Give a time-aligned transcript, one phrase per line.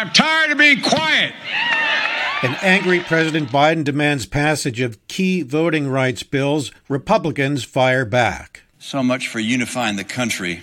[0.00, 1.34] I'm tired of being quiet.
[2.42, 6.72] An angry President Biden demands passage of key voting rights bills.
[6.88, 8.62] Republicans fire back.
[8.78, 10.62] So much for unifying the country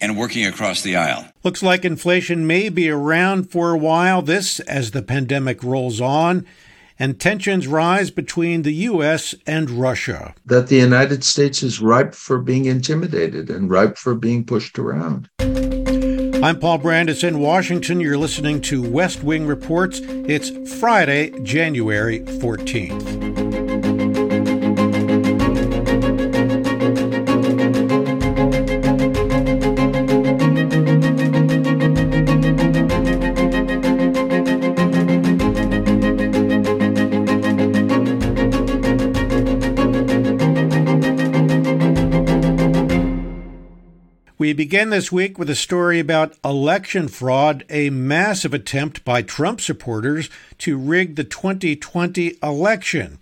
[0.00, 1.26] and working across the aisle.
[1.44, 6.44] Looks like inflation may be around for a while, this as the pandemic rolls on
[6.98, 9.36] and tensions rise between the U.S.
[9.46, 10.34] and Russia.
[10.46, 15.28] That the United States is ripe for being intimidated and ripe for being pushed around.
[16.42, 18.00] I'm Paul Brandus in Washington.
[18.00, 20.00] You're listening to West Wing Reports.
[20.02, 20.50] It's
[20.80, 23.41] Friday, January 14th.
[44.52, 49.62] We begin this week with a story about election fraud, a massive attempt by Trump
[49.62, 53.18] supporters to rig the 2020 election.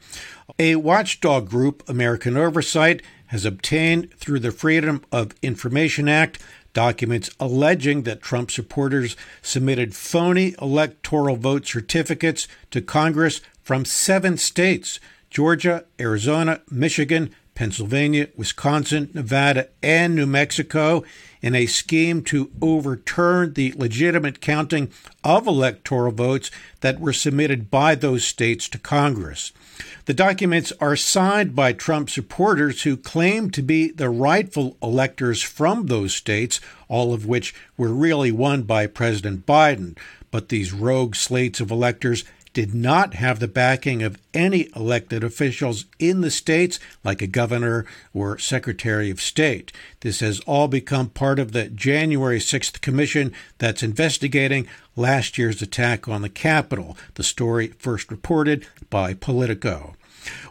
[0.58, 6.40] A watchdog group, American Oversight, has obtained through the Freedom of Information Act
[6.72, 14.98] documents alleging that Trump supporters submitted phony electoral vote certificates to Congress from seven states
[15.30, 21.04] Georgia, Arizona, Michigan, Pennsylvania, Wisconsin, Nevada, and New Mexico
[21.42, 24.90] in a scheme to overturn the legitimate counting
[25.22, 29.52] of electoral votes that were submitted by those states to Congress.
[30.06, 35.84] The documents are signed by Trump supporters who claim to be the rightful electors from
[35.84, 39.98] those states, all of which were really won by President Biden.
[40.30, 45.84] But these rogue slates of electors did not have the backing of any elected officials
[45.98, 49.72] in the states, like a governor or secretary of state.
[50.00, 56.08] This has all become part of the January 6th commission that's investigating last year's attack
[56.08, 59.94] on the Capitol, the story first reported by Politico.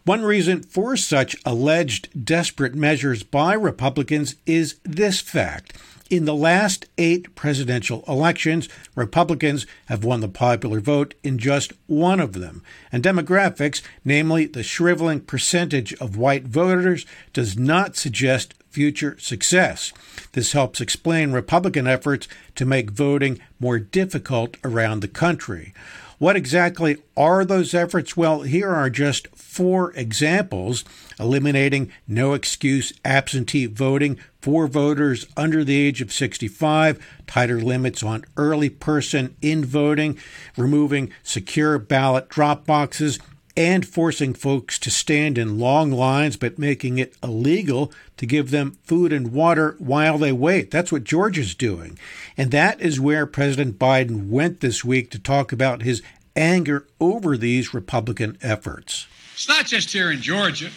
[0.04, 5.74] One reason for such alleged desperate measures by Republicans is this fact.
[6.10, 12.20] In the last eight presidential elections, Republicans have won the popular vote in just one
[12.20, 12.64] of them.
[12.92, 19.92] And demographics, namely the shriveling percentage of white voters, does not suggest future success.
[20.34, 25.74] This helps explain Republican efforts to make voting more difficult around the country.
[26.20, 28.18] What exactly are those efforts?
[28.18, 30.84] Well, here are just four examples
[31.18, 38.26] eliminating no excuse absentee voting for voters under the age of 65, tighter limits on
[38.36, 40.18] early person in voting,
[40.58, 43.18] removing secure ballot drop boxes,
[43.60, 48.78] and forcing folks to stand in long lines, but making it illegal to give them
[48.84, 50.72] food and water while they wait.
[50.72, 52.00] That's what Georgia's doing.
[52.38, 56.02] And that is where President Biden went this week to talk about his
[56.38, 59.08] anger over these Republican efforts.
[59.34, 60.70] It's not just here in Georgia.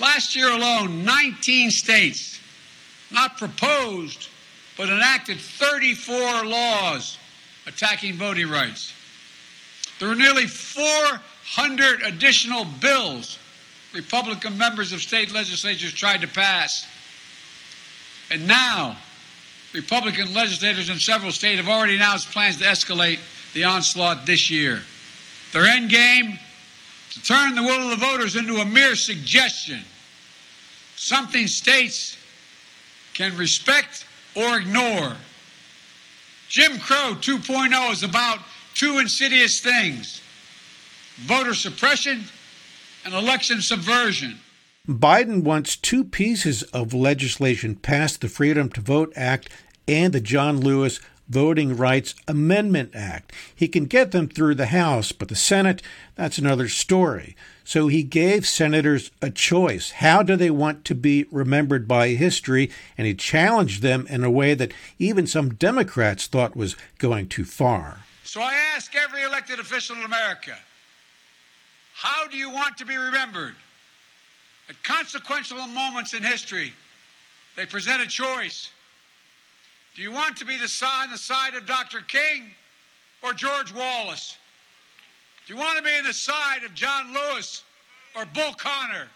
[0.00, 2.40] Last year alone, 19 states
[3.10, 4.30] not proposed
[4.78, 7.18] but enacted 34 laws
[7.66, 8.94] attacking voting rights.
[10.00, 10.46] There were nearly
[11.44, 13.38] 400 additional bills
[13.94, 16.86] Republican members of state legislatures tried to pass.
[18.30, 18.96] And now,
[19.72, 23.20] Republican legislators in several states have already announced plans to escalate
[23.54, 24.82] the onslaught this year.
[25.52, 26.38] Their end game
[27.12, 29.80] to turn the will of the voters into a mere suggestion,
[30.96, 32.16] something states
[33.14, 35.14] can respect or ignore.
[36.48, 38.40] Jim Crow 2.0 is about
[38.74, 40.20] two insidious things
[41.16, 42.24] voter suppression
[43.04, 44.38] and election subversion.
[44.88, 49.48] Biden wants two pieces of legislation passed the Freedom to Vote Act
[49.88, 53.32] and the John Lewis Voting Rights Amendment Act.
[53.54, 55.80] He can get them through the House, but the Senate,
[56.16, 57.34] that's another story.
[57.64, 59.92] So he gave senators a choice.
[59.92, 62.70] How do they want to be remembered by history?
[62.98, 67.46] And he challenged them in a way that even some Democrats thought was going too
[67.46, 68.00] far.
[68.22, 70.58] So I ask every elected official in America
[71.94, 73.54] how do you want to be remembered?
[74.68, 76.72] At consequential moments in history,
[77.56, 78.70] they present a choice.
[79.94, 82.00] Do you want to be the side, the side of Dr.
[82.00, 82.50] King
[83.22, 84.36] or George Wallace?
[85.46, 87.62] Do you want to be on the side of John Lewis
[88.16, 89.06] or Bull Connor?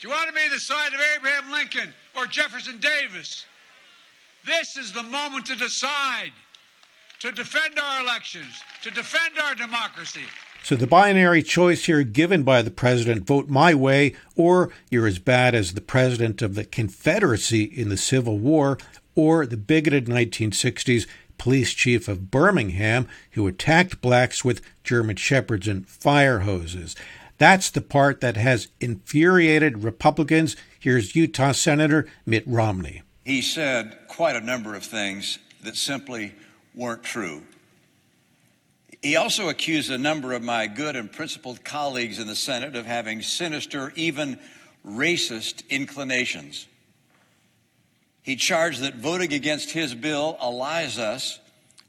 [0.00, 3.46] Do you want to be the side of Abraham Lincoln or Jefferson Davis?
[4.46, 6.32] This is the moment to decide,
[7.18, 10.22] to defend our elections, to defend our democracy.
[10.62, 15.18] So the binary choice here given by the president vote my way, or you're as
[15.18, 18.76] bad as the president of the Confederacy in the Civil War,
[19.14, 21.06] or the bigoted 1960s
[21.38, 26.94] police chief of Birmingham, who attacked blacks with German shepherds and fire hoses.
[27.38, 30.56] That's the part that has infuriated Republicans.
[30.78, 33.02] Here's Utah Senator Mitt Romney.
[33.24, 36.34] He said quite a number of things that simply
[36.74, 37.42] weren't true.
[39.02, 42.84] He also accused a number of my good and principled colleagues in the Senate of
[42.84, 44.40] having sinister, even
[44.84, 46.66] racist inclinations.
[48.22, 51.38] He charged that voting against his bill allies us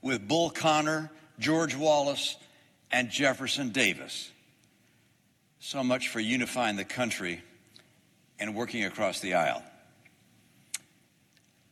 [0.01, 2.37] with Bull Connor, George Wallace,
[2.91, 4.31] and Jefferson Davis.
[5.59, 7.41] So much for unifying the country
[8.39, 9.63] and working across the aisle.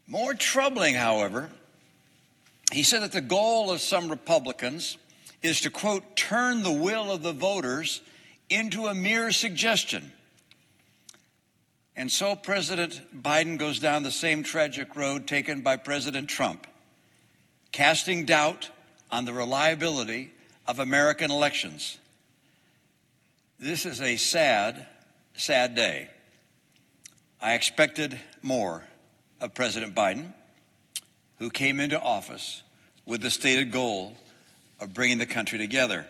[0.08, 1.50] More troubling, however,
[2.72, 4.98] he said that the goal of some Republicans
[5.42, 8.02] is to, quote, turn the will of the voters
[8.50, 10.12] into a mere suggestion.
[11.96, 16.68] And so President Biden goes down the same tragic road taken by President Trump,
[17.72, 18.70] casting doubt
[19.12, 20.32] on the reliability
[20.68, 21.98] of American elections.
[23.60, 24.86] This is a sad,
[25.36, 26.10] sad day.
[27.42, 28.84] I expected more
[29.42, 30.34] of President Biden,
[31.40, 32.64] who came into office
[33.06, 34.16] with the stated goal
[34.80, 36.06] of bringing the country together.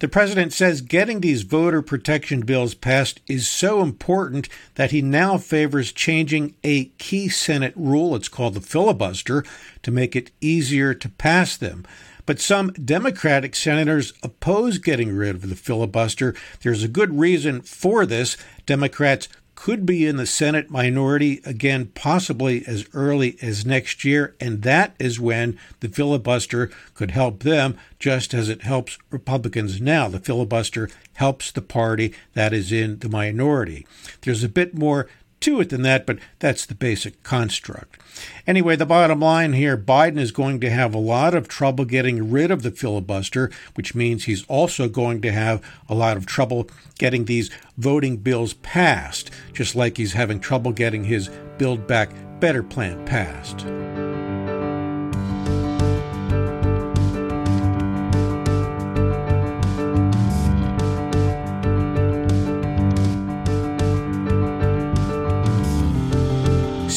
[0.00, 5.36] The president says getting these voter protection bills passed is so important that he now
[5.36, 9.44] favors changing a key Senate rule, it's called the filibuster,
[9.82, 11.86] to make it easier to pass them.
[12.24, 16.34] But some Democratic senators oppose getting rid of the filibuster.
[16.62, 18.38] There's a good reason for this.
[18.64, 19.28] Democrats
[19.60, 24.94] could be in the Senate minority again, possibly as early as next year, and that
[24.98, 30.08] is when the filibuster could help them, just as it helps Republicans now.
[30.08, 33.86] The filibuster helps the party that is in the minority.
[34.22, 35.08] There's a bit more
[35.40, 37.98] to it than that, but that's the basic construct.
[38.46, 42.30] Anyway, the bottom line here Biden is going to have a lot of trouble getting
[42.30, 46.68] rid of the filibuster, which means he's also going to have a lot of trouble
[46.98, 52.10] getting these voting bills passed, just like he's having trouble getting his Build Back
[52.40, 53.66] Better plan passed.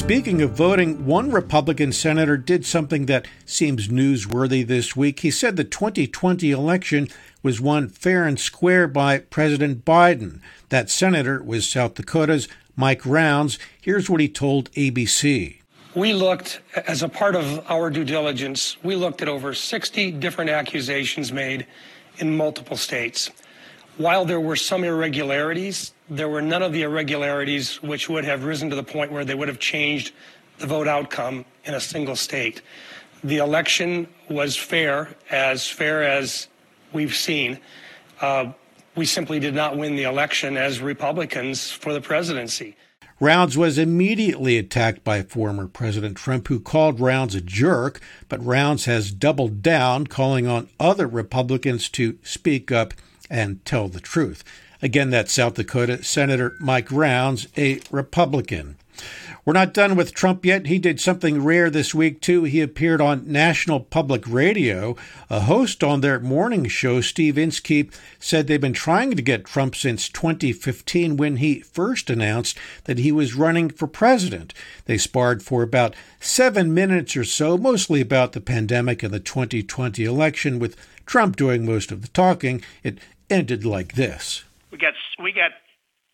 [0.04, 5.22] Speaking of voting, one Republican senator did something that seems newsworthy this week.
[5.22, 7.08] He said the 2020 election
[7.42, 10.42] was won fair and square by President Biden.
[10.68, 13.58] That senator was South Dakota's Mike Rounds.
[13.80, 15.62] Here's what he told ABC.
[15.96, 20.50] We looked, as a part of our due diligence, we looked at over 60 different
[20.50, 21.66] accusations made
[22.18, 23.32] in multiple states.
[23.96, 28.70] While there were some irregularities, there were none of the irregularities which would have risen
[28.70, 30.14] to the point where they would have changed
[30.60, 32.62] the vote outcome in a single state.
[33.24, 36.48] The election was fair, as fair as
[36.92, 37.60] we've seen.
[38.22, 38.54] Uh,
[38.96, 42.76] we simply did not win the election as Republicans for the presidency.
[43.20, 48.86] Rounds was immediately attacked by former President Trump, who called Rounds a jerk, but Rounds
[48.86, 52.94] has doubled down, calling on other Republicans to speak up
[53.30, 54.44] and tell the truth.
[54.84, 58.76] Again, that's South Dakota Senator Mike Rounds, a Republican.
[59.46, 60.68] We're not done with Trump yet.
[60.68, 62.44] He did something rare this week, too.
[62.44, 64.98] He appeared on National Public Radio.
[65.30, 69.74] A host on their morning show, Steve Inskeep, said they've been trying to get Trump
[69.74, 74.54] since 2015 when he first announced that he was running for president.
[74.84, 80.04] They sparred for about seven minutes or so, mostly about the pandemic and the 2020
[80.04, 80.76] election, with
[81.06, 82.62] Trump doing most of the talking.
[82.84, 83.00] It
[83.30, 84.44] ended like this.
[84.74, 85.52] We got we got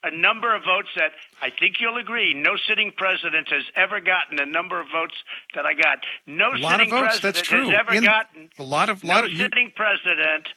[0.04, 1.12] a number of votes that
[1.42, 5.16] I think you'll agree no sitting president has ever gotten a number of votes
[5.56, 6.00] that I got.
[6.28, 9.68] No sitting votes, president has ever In gotten a lot of no lot of sitting
[9.68, 10.50] you, president.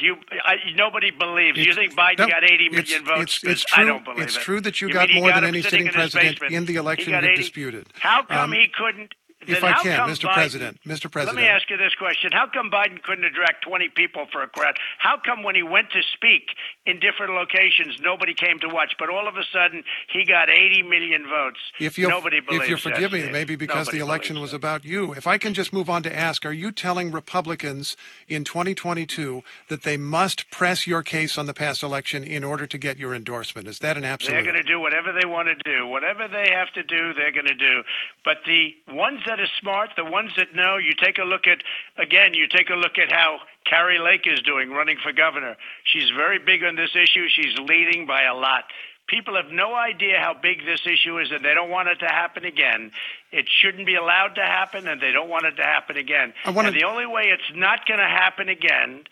[0.00, 1.58] You, I, nobody believes.
[1.58, 3.40] You think Biden no, got 80 million it's, votes?
[3.42, 3.82] It's, it's true.
[3.82, 4.40] I don't believe it's it.
[4.40, 7.12] true that you, you got more got than any sitting in president in the election
[7.12, 7.88] you disputed.
[7.94, 9.14] How come um, he couldn't?
[9.48, 10.28] If I can, Mr.
[10.28, 11.10] Biden, President, Mr.
[11.10, 11.36] President.
[11.36, 14.48] Let me ask you this question: How come Biden couldn't attract 20 people for a
[14.48, 14.76] crowd?
[14.98, 16.50] How come when he went to speak
[16.86, 20.82] in different locations, nobody came to watch, but all of a sudden he got 80
[20.82, 21.58] million votes?
[21.80, 24.50] If you nobody believes if you forgive that, me, maybe because nobody the election was
[24.50, 24.58] that.
[24.58, 25.12] about you.
[25.12, 27.96] If I can just move on to ask, are you telling Republicans
[28.28, 32.78] in 2022 that they must press your case on the past election in order to
[32.78, 33.68] get your endorsement?
[33.68, 34.34] Is that an absolute?
[34.34, 35.86] They're going to do whatever they want to do.
[35.86, 37.82] Whatever they have to do, they're going to do.
[38.24, 41.58] But the ones that are smart, the ones that know, you take a look at,
[41.96, 45.56] again, you take a look at how Kari Lake is doing running for governor.
[45.84, 47.26] She's very big on this issue.
[47.28, 48.64] She's leading by a lot.
[49.08, 52.08] People have no idea how big this issue is, and they don't want it to
[52.08, 52.90] happen again.
[53.32, 56.34] It shouldn't be allowed to happen, and they don't want it to happen again.
[56.46, 56.68] wanna...
[56.68, 59.04] And the only way it's not going to happen again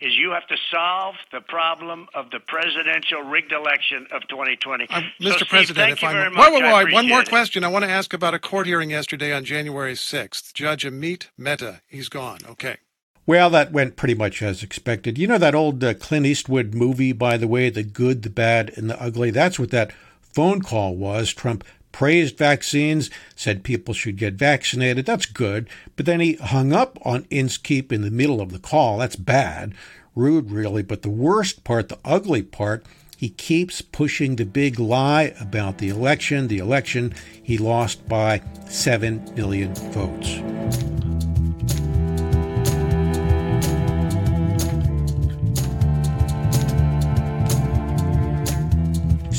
[0.00, 4.86] is you have to solve the problem of the presidential rigged election of 2020.
[4.90, 5.30] Uh, Mr.
[5.30, 6.52] So, Steve, President, thank if you I'm very much.
[6.52, 7.28] wait, wait, wait, one more it.
[7.28, 7.64] question.
[7.64, 10.52] I want to ask about a court hearing yesterday on January 6th.
[10.52, 12.38] Judge Amit Mehta, he's gone.
[12.48, 12.76] Okay.
[13.26, 15.18] Well, that went pretty much as expected.
[15.18, 18.72] You know that old uh, Clint Eastwood movie, by the way, The Good, the Bad,
[18.76, 19.30] and the Ugly?
[19.30, 21.32] That's what that phone call was.
[21.32, 21.64] Trump
[21.96, 25.06] praised vaccines, said people should get vaccinated.
[25.06, 25.66] That's good.
[25.96, 28.98] But then he hung up on Inskeep in the middle of the call.
[28.98, 29.72] That's bad.
[30.14, 30.82] Rude, really.
[30.82, 32.84] But the worst part, the ugly part,
[33.16, 36.48] he keeps pushing the big lie about the election.
[36.48, 40.55] The election he lost by 7 million votes.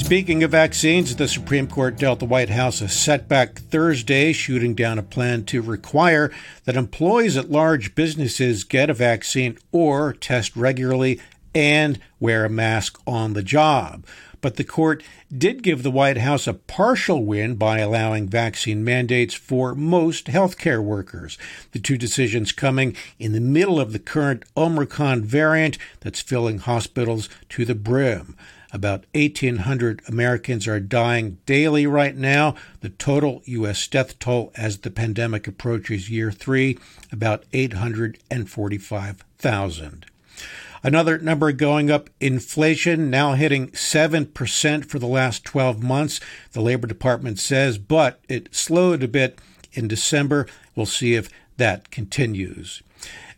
[0.07, 4.97] Speaking of vaccines, the Supreme Court dealt the White House a setback Thursday, shooting down
[4.97, 6.31] a plan to require
[6.63, 11.19] that employees at large businesses get a vaccine or test regularly
[11.53, 14.05] and wear a mask on the job.
[14.39, 15.03] But the court
[15.37, 20.81] did give the White House a partial win by allowing vaccine mandates for most healthcare
[20.81, 21.37] workers.
[21.73, 27.27] The two decisions coming in the middle of the current Omicron variant that's filling hospitals
[27.49, 28.37] to the brim.
[28.73, 32.55] About 1,800 Americans are dying daily right now.
[32.81, 33.87] The total U.S.
[33.87, 36.77] death toll as the pandemic approaches year three,
[37.11, 40.05] about 845,000.
[40.83, 46.19] Another number going up inflation now hitting 7% for the last 12 months,
[46.51, 49.39] the Labor Department says, but it slowed a bit
[49.73, 50.45] in December.
[50.75, 52.83] We'll see if that continues.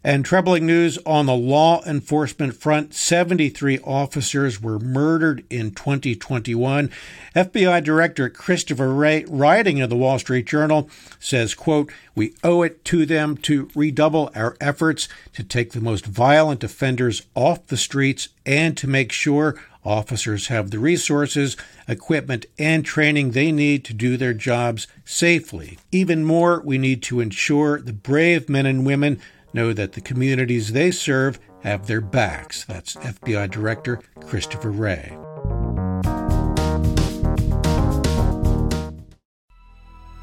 [0.01, 6.89] And troubling news on the law enforcement front 73 officers were murdered in 2021.
[7.35, 10.89] FBI Director Christopher Wray, writing in the Wall Street Journal,
[11.19, 16.05] says, quote, We owe it to them to redouble our efforts to take the most
[16.05, 21.57] violent offenders off the streets and to make sure officers have the resources,
[21.89, 25.77] equipment, and training they need to do their jobs safely.
[25.91, 29.19] Even more, we need to ensure the brave men and women
[29.53, 32.65] know that the communities they serve have their backs.
[32.65, 35.17] That's FBI Director Christopher Wray.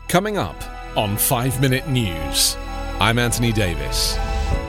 [0.08, 0.56] Coming up
[0.96, 2.56] on 5 Minute News,
[3.00, 4.16] I'm Anthony Davis.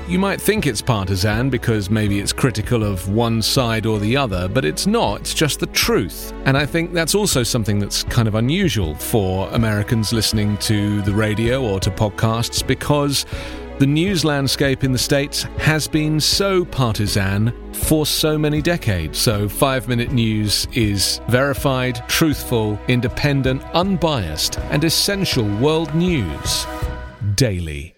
[0.08, 4.48] You might think it's partisan because maybe it's critical of one side or the other,
[4.48, 5.20] but it's not.
[5.20, 6.32] It's just the truth.
[6.46, 11.14] And I think that's also something that's kind of unusual for Americans listening to the
[11.14, 13.26] radio or to podcasts because
[13.80, 19.20] the news landscape in the States has been so partisan for so many decades.
[19.20, 26.66] So, five minute news is verified, truthful, independent, unbiased, and essential world news
[27.36, 27.94] daily.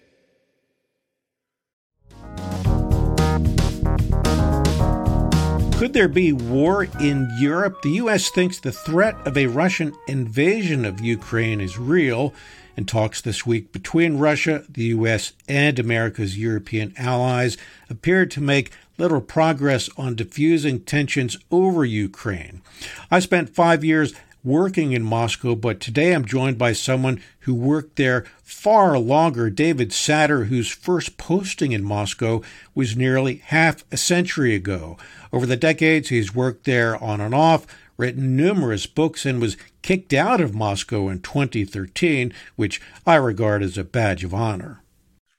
[5.78, 7.80] Could there be war in Europe?
[7.80, 8.28] The U.S.
[8.28, 12.34] thinks the threat of a Russian invasion of Ukraine is real
[12.80, 17.58] and talks this week between Russia, the U.S., and America's European allies
[17.90, 22.62] appeared to make little progress on diffusing tensions over Ukraine.
[23.10, 27.96] I spent five years working in Moscow, but today I'm joined by someone who worked
[27.96, 32.40] there far longer, David Satter, whose first posting in Moscow
[32.74, 34.96] was nearly half a century ago.
[35.34, 37.66] Over the decades, he's worked there on and off,
[38.00, 43.78] written numerous books, and was kicked out of Moscow in 2013, which I regard as
[43.78, 44.82] a badge of honor.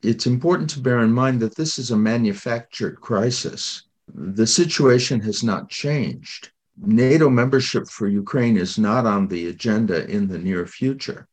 [0.03, 3.83] It's important to bear in mind that this is a manufactured crisis.
[4.13, 6.51] The situation has not changed.
[6.77, 11.27] NATO membership for Ukraine is not on the agenda in the near future.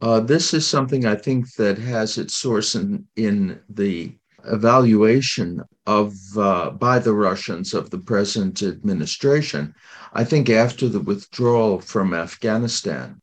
[0.00, 4.14] Uh, this is something I think that has its source in, in the
[4.46, 9.74] evaluation of uh, by the Russians of the present administration.
[10.12, 13.20] I think after the withdrawal from Afghanistan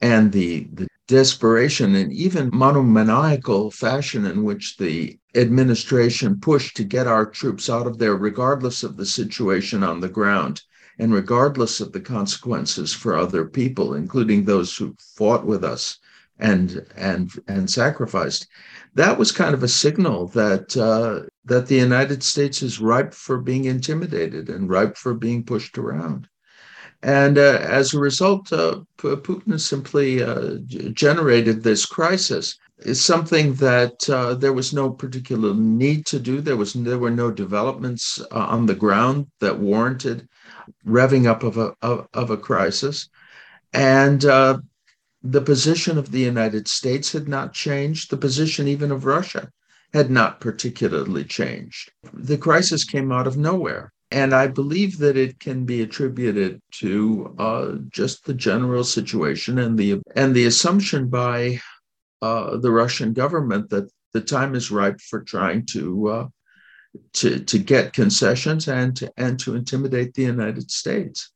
[0.00, 7.06] and the, the desperation and even monomaniacal fashion in which the administration pushed to get
[7.06, 10.62] our troops out of there, regardless of the situation on the ground
[10.98, 15.98] and regardless of the consequences for other people, including those who fought with us
[16.38, 18.46] and and and sacrificed.
[18.94, 23.38] That was kind of a signal that uh, that the United States is ripe for
[23.38, 26.28] being intimidated and ripe for being pushed around.
[27.02, 30.56] And uh, as a result, uh, Putin simply uh,
[30.92, 32.58] generated this crisis.
[32.78, 36.40] Is something that uh, there was no particular need to do.
[36.40, 40.26] There was there were no developments uh, on the ground that warranted
[40.86, 43.10] revving up of a of, of a crisis,
[43.74, 44.60] and uh,
[45.22, 48.10] the position of the United States had not changed.
[48.10, 49.50] The position even of Russia
[49.92, 51.92] had not particularly changed.
[52.12, 53.92] The crisis came out of nowhere.
[54.12, 59.78] And I believe that it can be attributed to uh, just the general situation and
[59.78, 61.60] the and the assumption by
[62.20, 66.28] uh, the Russian government that the time is ripe for trying to uh,
[67.14, 71.30] to to get concessions and to, and to intimidate the United States.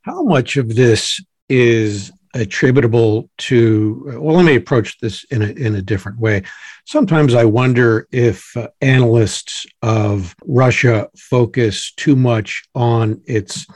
[0.00, 5.74] How much of this is attributable to well let me approach this in a, in
[5.74, 6.42] a different way.
[6.86, 13.66] Sometimes i wonder if uh, analysts of russia focus too much on its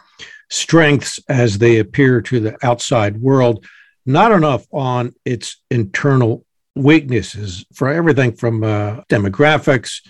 [0.50, 3.64] strengths as they appear to the outside world
[4.06, 6.44] not enough on its internal
[6.74, 7.64] weaknesses.
[7.74, 10.00] For everything from uh, demographics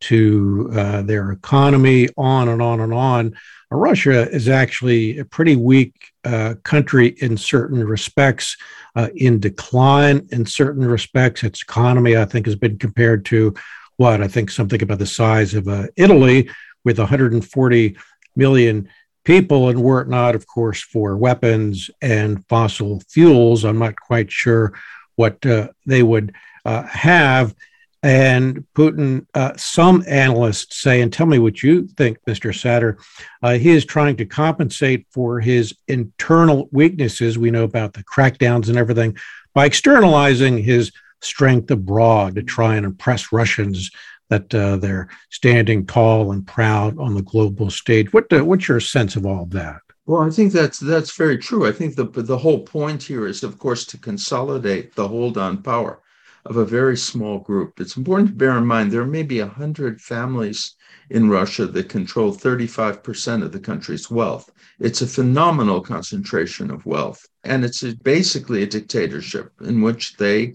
[0.00, 3.34] to uh, their economy on and on and on
[3.70, 8.56] Russia is actually a pretty weak uh, country in certain respects,
[8.96, 11.44] uh, in decline in certain respects.
[11.44, 13.54] Its economy, I think, has been compared to
[13.96, 16.50] what I think something about the size of uh, Italy
[16.84, 17.96] with 140
[18.34, 18.88] million
[19.24, 19.68] people.
[19.68, 24.72] And were it not, of course, for weapons and fossil fuels, I'm not quite sure
[25.14, 27.54] what uh, they would uh, have.
[28.02, 32.50] And Putin, uh, some analysts say, and tell me what you think, Mr.
[32.50, 32.98] Satter,
[33.42, 37.38] uh, he is trying to compensate for his internal weaknesses.
[37.38, 39.18] We know about the crackdowns and everything
[39.52, 43.90] by externalizing his strength abroad to try and impress Russians
[44.30, 48.12] that uh, they're standing tall and proud on the global stage.
[48.12, 49.80] What what's your sense of all that?
[50.06, 51.66] Well, I think that's that's very true.
[51.66, 55.62] I think the the whole point here is, of course, to consolidate the hold on
[55.62, 56.00] power
[56.46, 57.80] of a very small group.
[57.80, 60.74] It's important to bear in mind there may be 100 families
[61.10, 64.50] in Russia that control 35% of the country's wealth.
[64.78, 67.26] It's a phenomenal concentration of wealth.
[67.44, 70.54] And it's a, basically a dictatorship in which they,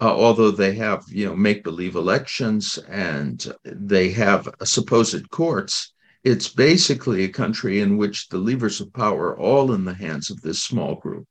[0.00, 5.92] uh, although they have, you know, make believe elections and they have supposed courts,
[6.22, 10.30] it's basically a country in which the levers of power are all in the hands
[10.30, 11.26] of this small group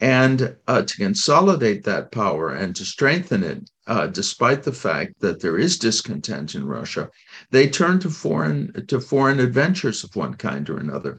[0.00, 5.40] and uh, to consolidate that power and to strengthen it, uh, despite the fact that
[5.40, 7.08] there is discontent in Russia,
[7.50, 11.18] they turn to foreign to foreign adventures of one kind or another.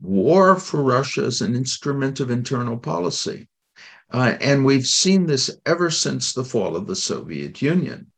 [0.00, 3.48] War for Russia is an instrument of internal policy,
[4.12, 8.11] uh, and we've seen this ever since the fall of the Soviet Union.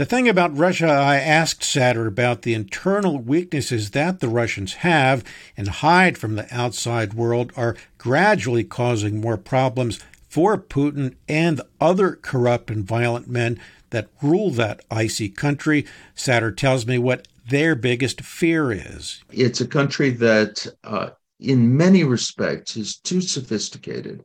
[0.00, 5.22] The thing about Russia, I asked Satter about the internal weaknesses that the Russians have
[5.58, 12.12] and hide from the outside world are gradually causing more problems for Putin and other
[12.12, 13.60] corrupt and violent men
[13.90, 15.84] that rule that icy country.
[16.16, 19.22] Satter tells me what their biggest fear is.
[19.30, 24.22] It's a country that, uh, in many respects, is too sophisticated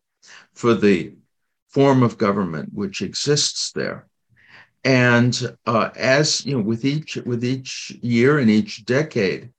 [0.53, 1.15] for the
[1.67, 4.07] form of government which exists there
[4.85, 9.49] and uh, as you know, with each with each year and each decade,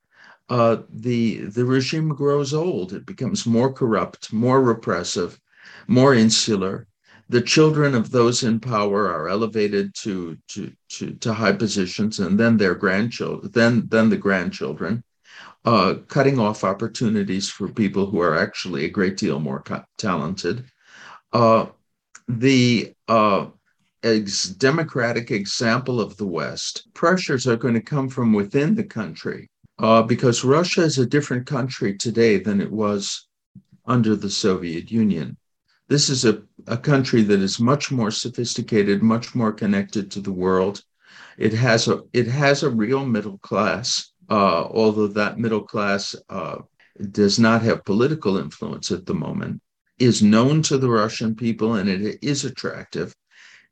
[0.48, 2.92] uh, the the regime grows old.
[2.92, 5.38] It becomes more corrupt, more repressive,
[5.88, 6.86] more insular.
[7.28, 12.38] The children of those in power are elevated to to to, to high positions, and
[12.38, 15.02] then their grandchildren, then then the grandchildren,
[15.64, 19.64] uh, cutting off opportunities for people who are actually a great deal more
[19.98, 20.64] talented.
[21.32, 21.66] Uh,
[22.28, 23.46] the uh,
[24.02, 29.48] ex- democratic example of the West, pressures are going to come from within the country
[29.78, 33.26] uh, because Russia is a different country today than it was
[33.86, 35.36] under the Soviet Union.
[35.88, 40.32] This is a, a country that is much more sophisticated, much more connected to the
[40.32, 40.82] world.
[41.38, 46.58] It has a it has a real middle class, uh, although that middle class uh,
[47.10, 49.60] does not have political influence at the moment.
[49.98, 53.14] Is known to the Russian people and it is attractive.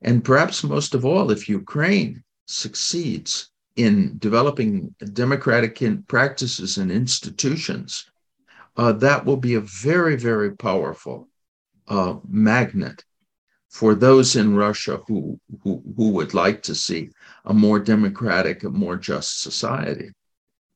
[0.05, 8.11] And perhaps most of all, if Ukraine succeeds in developing democratic practices and institutions,
[8.77, 11.29] uh, that will be a very, very powerful
[11.89, 13.03] uh, magnet
[13.71, 17.11] for those in Russia who, who, who would like to see
[17.47, 20.11] a more democratic, a more just society.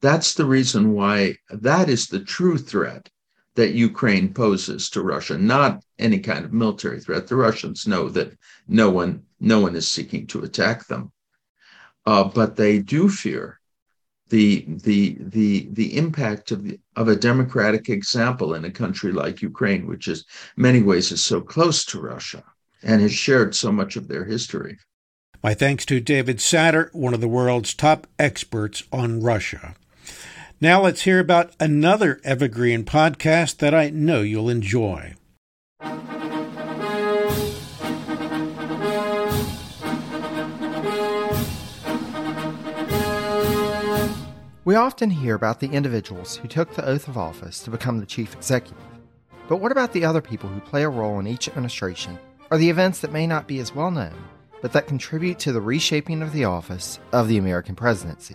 [0.01, 3.11] That's the reason why that is the true threat
[3.59, 7.27] that Ukraine poses to Russia, not any kind of military threat.
[7.27, 11.11] The Russians know that no one, no one is seeking to attack them,
[12.07, 13.59] uh, but they do fear
[14.29, 19.43] the the the the impact of the, of a democratic example in a country like
[19.43, 20.25] Ukraine, which is
[20.57, 22.45] many ways is so close to Russia
[22.85, 24.79] and has shared so much of their history.
[25.43, 29.75] My thanks to David Satter, one of the world's top experts on Russia.
[30.61, 35.15] Now let's hear about another evergreen podcast that I know you'll enjoy.
[44.65, 48.07] We often hear about the individuals who took the oath of office to become the
[48.07, 48.83] chief executive.
[49.49, 52.19] But what about the other people who play a role in each administration
[52.51, 54.25] or the events that may not be as well known,
[54.61, 58.35] but that contribute to the reshaping of the office of the American presidency?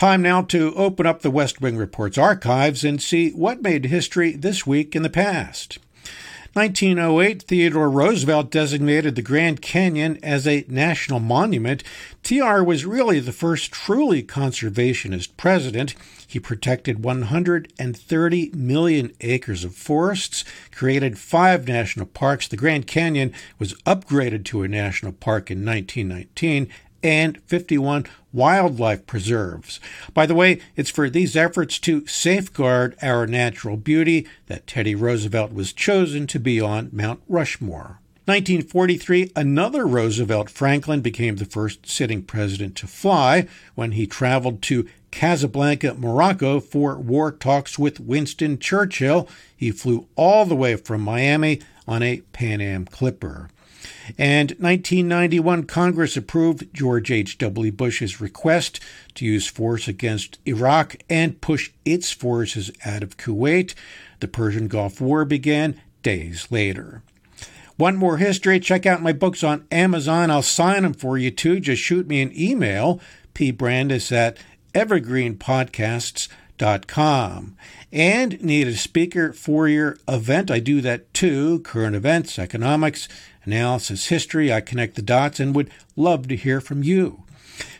[0.00, 4.32] Time now to open up the West Wing Report's archives and see what made history
[4.32, 5.76] this week in the past.
[6.54, 11.84] 1908, Theodore Roosevelt designated the Grand Canyon as a national monument.
[12.22, 15.94] TR was really the first truly conservationist president.
[16.26, 22.48] He protected 130 million acres of forests, created five national parks.
[22.48, 26.70] The Grand Canyon was upgraded to a national park in 1919
[27.02, 29.80] and 51 wildlife preserves.
[30.14, 35.52] By the way, it's for these efforts to safeguard our natural beauty that Teddy Roosevelt
[35.52, 37.98] was chosen to be on Mount Rushmore.
[38.26, 44.86] 1943, another Roosevelt Franklin became the first sitting president to fly when he traveled to
[45.10, 49.28] Casablanca, Morocco for war talks with Winston Churchill.
[49.56, 53.48] He flew all the way from Miami on a Pan Am Clipper.
[54.18, 57.72] And 1991, Congress approved George H.W.
[57.72, 58.80] Bush's request
[59.14, 63.74] to use force against Iraq and push its forces out of Kuwait.
[64.20, 67.02] The Persian Gulf War began days later.
[67.78, 68.60] Want more history?
[68.60, 70.30] Check out my books on Amazon.
[70.30, 71.60] I'll sign them for you too.
[71.60, 73.00] Just shoot me an email,
[73.34, 74.36] pbrandus at
[74.74, 77.56] evergreenpodcasts.com.
[77.92, 80.50] And need a speaker for your event?
[80.50, 81.60] I do that too.
[81.60, 83.08] Current events, economics,
[83.44, 84.52] analysis, history.
[84.52, 87.24] I connect the dots and would love to hear from you.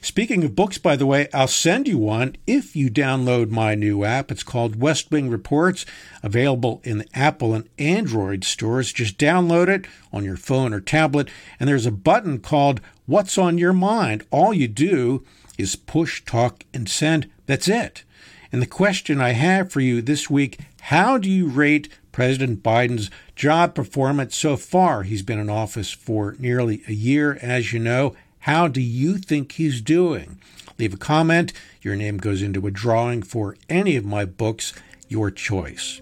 [0.00, 4.04] Speaking of books, by the way, I'll send you one if you download my new
[4.04, 4.30] app.
[4.30, 5.86] It's called West Wing Reports,
[6.22, 8.92] available in the Apple and Android stores.
[8.92, 13.58] Just download it on your phone or tablet, and there's a button called What's on
[13.58, 14.24] Your Mind.
[14.30, 15.24] All you do
[15.58, 17.30] is push, talk, and send.
[17.46, 18.04] That's it.
[18.52, 23.10] And the question I have for you this week how do you rate President Biden's
[23.36, 25.02] job performance so far.
[25.02, 28.14] He's been in office for nearly a year, as you know.
[28.40, 30.38] How do you think he's doing?
[30.78, 31.52] Leave a comment.
[31.82, 34.72] Your name goes into a drawing for any of my books,
[35.08, 36.00] your choice.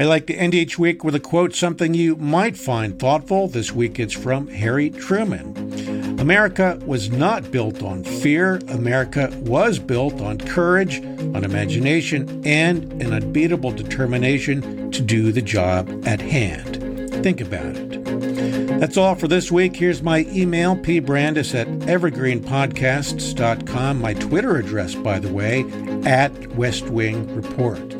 [0.00, 3.48] I like to end each week with a quote, something you might find thoughtful.
[3.48, 6.18] This week it's from Harry Truman.
[6.18, 8.62] America was not built on fear.
[8.68, 15.90] America was built on courage, on imagination, and an unbeatable determination to do the job
[16.06, 17.12] at hand.
[17.22, 18.80] Think about it.
[18.80, 19.76] That's all for this week.
[19.76, 24.00] Here's my email, pbrandus at evergreenpodcasts.com.
[24.00, 25.66] My Twitter address, by the way,
[26.06, 27.99] at West Wing Report.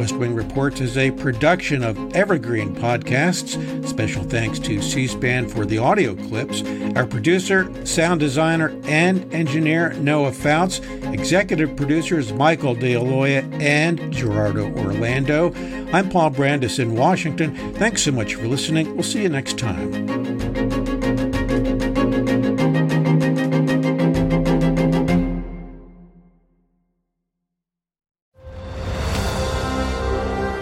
[0.00, 3.86] West Wing Reports is a production of Evergreen Podcasts.
[3.86, 6.62] Special thanks to C SPAN for the audio clips.
[6.96, 10.78] Our producer, sound designer, and engineer, Noah Fouts.
[11.12, 15.52] Executive producers, Michael DeAloia and Gerardo Orlando.
[15.92, 17.54] I'm Paul Brandus in Washington.
[17.74, 18.94] Thanks so much for listening.
[18.94, 20.39] We'll see you next time.